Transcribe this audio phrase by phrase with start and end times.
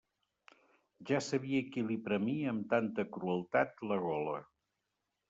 [1.09, 4.35] Ja sabia qui li premia amb tanta crueltat la gola.